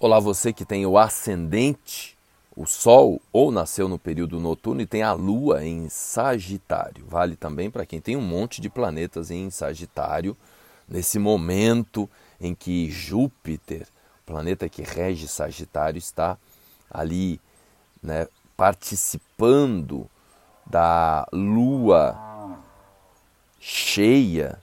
Olá, 0.00 0.18
você 0.18 0.52
que 0.52 0.64
tem 0.64 0.84
o 0.84 0.98
ascendente, 0.98 2.18
o 2.56 2.66
Sol, 2.66 3.22
ou 3.32 3.52
nasceu 3.52 3.88
no 3.88 3.96
período 3.96 4.40
noturno 4.40 4.80
e 4.80 4.86
tem 4.86 5.04
a 5.04 5.12
Lua 5.12 5.64
em 5.64 5.88
Sagitário. 5.88 7.06
Vale 7.06 7.36
também 7.36 7.70
para 7.70 7.86
quem 7.86 8.00
tem 8.00 8.16
um 8.16 8.20
monte 8.20 8.60
de 8.60 8.68
planetas 8.68 9.30
em 9.30 9.48
Sagitário, 9.50 10.36
nesse 10.88 11.16
momento 11.16 12.10
em 12.40 12.56
que 12.56 12.90
Júpiter, 12.90 13.86
o 14.22 14.26
planeta 14.26 14.68
que 14.68 14.82
rege 14.82 15.28
Sagitário, 15.28 15.96
está 15.96 16.36
ali 16.90 17.40
né, 18.02 18.26
participando 18.56 20.10
da 20.66 21.24
Lua 21.32 22.18
cheia 23.60 24.58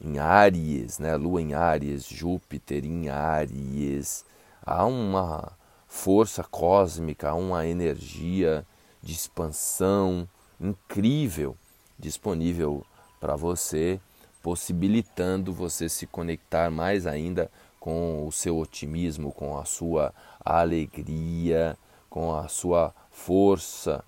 em 0.00 0.20
Áries, 0.20 1.00
né? 1.00 1.16
Lua 1.16 1.42
em 1.42 1.54
Áries, 1.54 2.06
Júpiter 2.06 2.84
em 2.84 3.08
Áries 3.08 4.24
há 4.66 4.84
uma 4.84 5.52
força 5.86 6.42
cósmica, 6.42 7.30
há 7.30 7.34
uma 7.34 7.66
energia 7.66 8.66
de 9.00 9.12
expansão 9.12 10.28
incrível 10.60 11.56
disponível 11.98 12.84
para 13.20 13.36
você, 13.36 14.00
possibilitando 14.42 15.52
você 15.52 15.88
se 15.88 16.06
conectar 16.06 16.70
mais 16.70 17.06
ainda 17.06 17.50
com 17.80 18.26
o 18.26 18.32
seu 18.32 18.58
otimismo, 18.58 19.32
com 19.32 19.58
a 19.58 19.64
sua 19.64 20.12
alegria, 20.44 21.76
com 22.10 22.34
a 22.34 22.48
sua 22.48 22.94
força 23.10 24.04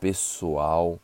pessoal, 0.00 0.98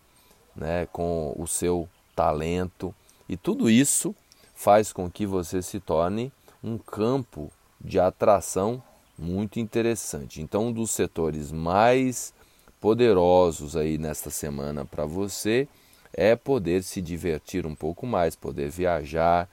né, 0.55 0.87
com 0.87 1.35
o 1.37 1.47
seu 1.47 1.89
talento. 2.15 2.95
E 3.29 3.37
tudo 3.37 3.71
isso 3.71 4.15
faz 4.55 4.93
com 4.93 5.11
que 5.11 5.27
você 5.27 5.63
se 5.63 5.81
torne 5.81 6.33
um 6.63 6.79
campo 6.79 7.51
de 7.81 7.99
atração 7.99 8.83
muito 9.19 9.61
interessante. 9.61 10.43
Então, 10.43 10.69
um 10.69 10.73
dos 10.73 10.91
setores 10.91 11.53
mais 11.53 12.35
poderosos 12.81 13.77
aí 13.77 13.97
nesta 13.97 14.31
semana 14.31 14.85
para 14.85 15.07
você 15.07 15.69
é 16.13 16.37
poder 16.37 16.83
se 16.83 17.01
divertir 17.01 17.67
um 17.67 17.75
pouco 17.75 18.07
mais, 18.07 18.37
poder 18.37 18.69
viajar 18.71 19.49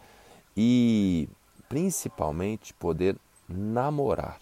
e 0.55 1.27
principalmente 1.69 2.73
poder 2.73 3.15
namorar. 3.47 4.41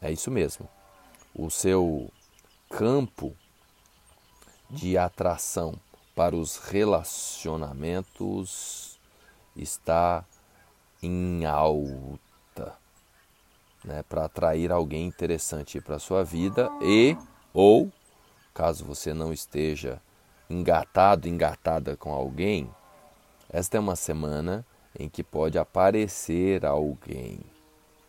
É 0.00 0.10
isso 0.12 0.30
mesmo. 0.30 0.68
O 1.34 1.50
seu 1.50 2.10
campo 2.68 3.34
de 4.70 4.98
atração 4.98 5.74
para 6.14 6.36
os 6.36 6.58
relacionamentos 6.58 9.00
está 9.56 10.24
em 11.02 11.46
alta 11.46 12.33
né, 13.84 14.02
para 14.08 14.24
atrair 14.24 14.72
alguém 14.72 15.06
interessante 15.06 15.80
para 15.80 15.96
a 15.96 16.00
sua 16.00 16.24
vida 16.24 16.70
e 16.80 17.16
ou 17.52 17.92
caso 18.52 18.84
você 18.84 19.12
não 19.12 19.32
esteja 19.32 20.00
engatado, 20.48 21.28
engatada 21.28 21.96
com 21.96 22.12
alguém, 22.12 22.70
esta 23.50 23.76
é 23.76 23.80
uma 23.80 23.96
semana 23.96 24.64
em 24.98 25.08
que 25.08 25.22
pode 25.22 25.58
aparecer 25.58 26.64
alguém. 26.64 27.40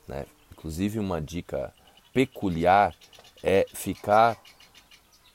Né? 0.07 0.25
Inclusive 0.51 0.99
uma 0.99 1.21
dica 1.21 1.73
peculiar 2.13 2.95
é 3.43 3.65
ficar 3.73 4.37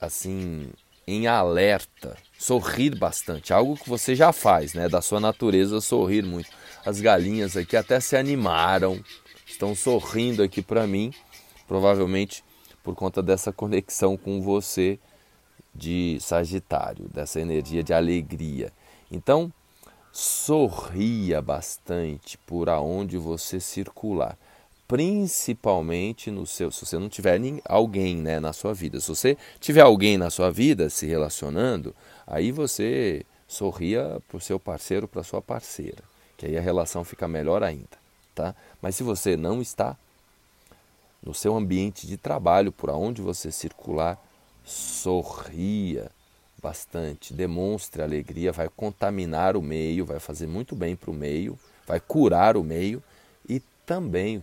assim 0.01 0.71
em 1.07 1.27
alerta, 1.27 2.17
sorrir 2.39 2.97
bastante, 2.97 3.53
algo 3.53 3.77
que 3.77 3.89
você 3.89 4.15
já 4.15 4.33
faz, 4.33 4.75
né, 4.75 4.89
da 4.89 5.03
sua 5.03 5.19
natureza 5.19 5.81
sorrir 5.81 6.23
muito. 6.25 6.51
As 6.87 7.01
galinhas 7.01 7.57
aqui 7.57 7.77
até 7.77 7.99
se 7.99 8.17
animaram 8.17 9.03
estão 9.61 9.75
sorrindo 9.75 10.43
aqui 10.43 10.63
para 10.63 10.87
mim, 10.87 11.13
provavelmente 11.69 12.43
por 12.83 12.95
conta 12.95 13.23
dessa 13.23 13.53
conexão 13.53 14.17
com 14.17 14.41
você 14.41 14.99
de 15.75 16.17
Sagitário, 16.19 17.07
dessa 17.11 17.39
energia 17.39 17.83
de 17.83 17.93
alegria. 17.93 18.73
Então, 19.13 19.53
sorria 20.11 21.43
bastante 21.43 22.39
por 22.39 22.71
aonde 22.71 23.19
você 23.19 23.61
circular, 23.61 24.39
principalmente 24.89 26.31
no 26.31 26.47
seu, 26.47 26.71
se 26.71 26.87
você 26.87 26.99
não 26.99 27.11
tiver 27.11 27.39
alguém, 27.67 28.17
né, 28.17 28.41
na 28.41 28.55
sua 28.55 28.73
vida. 28.73 28.99
Se 28.99 29.09
você 29.09 29.37
tiver 29.61 29.83
alguém 29.83 30.17
na 30.17 30.31
sua 30.31 30.51
vida 30.51 30.89
se 30.89 31.07
relacionando, 31.07 31.95
aí 32.27 32.51
você 32.51 33.27
sorria 33.47 34.23
para 34.27 34.39
o 34.39 34.41
seu 34.41 34.59
parceiro, 34.59 35.07
para 35.07 35.23
sua 35.23 35.43
parceira, 35.43 36.03
que 36.39 36.47
aí 36.47 36.57
a 36.57 36.63
relação 36.63 37.05
fica 37.05 37.29
melhor 37.29 37.63
ainda 37.63 38.00
tá? 38.41 38.55
Mas 38.81 38.97
se 38.97 39.03
você 39.03 39.37
não 39.37 39.61
está 39.61 39.95
no 41.23 41.35
seu 41.35 41.55
ambiente 41.55 42.07
de 42.07 42.17
trabalho, 42.17 42.73
por 42.73 42.89
onde 42.89 43.21
você 43.21 43.53
circular, 43.53 44.19
sorria 44.65 46.11
bastante, 46.63 47.35
demonstre 47.35 48.03
alegria, 48.03 48.51
vai 48.51 48.69
contaminar 48.71 49.57
o 49.59 49.63
meio, 49.63 50.07
vai 50.07 50.19
fazer 50.19 50.47
muito 50.47 50.75
bem 50.75 50.97
para 50.97 51.11
o 51.11 51.15
meio, 51.15 51.59
vai 51.87 52.01
curar 52.01 52.57
o 52.57 52.65
meio 52.65 53.03
e 53.47 53.61
também 53.85 54.43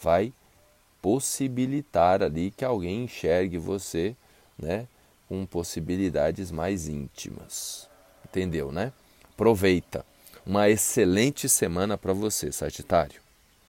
vai 0.00 0.32
possibilitar 1.00 2.22
ali 2.22 2.52
que 2.52 2.64
alguém 2.64 3.04
enxergue 3.04 3.58
você, 3.58 4.14
né, 4.56 4.86
com 5.28 5.44
possibilidades 5.44 6.52
mais 6.52 6.86
íntimas. 6.86 7.88
Entendeu, 8.24 8.70
né? 8.70 8.92
Aproveita. 9.32 10.06
Uma 10.46 10.68
excelente 10.68 11.48
semana 11.48 11.98
para 11.98 12.12
você, 12.12 12.52
Sagitário. 12.52 13.21